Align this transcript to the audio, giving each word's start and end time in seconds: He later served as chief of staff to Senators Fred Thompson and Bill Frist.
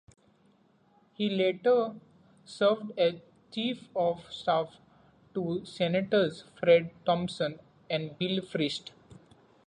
He 1.13 1.29
later 1.29 1.93
served 2.43 2.97
as 2.97 3.21
chief 3.51 3.87
of 3.95 4.25
staff 4.33 4.77
to 5.35 5.63
Senators 5.63 6.45
Fred 6.59 6.89
Thompson 7.05 7.59
and 7.87 8.17
Bill 8.17 8.39
Frist. 8.41 8.89